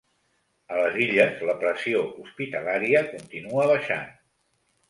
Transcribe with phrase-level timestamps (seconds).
[0.75, 4.13] A les Illes, la pressió hospitalària continua baixant.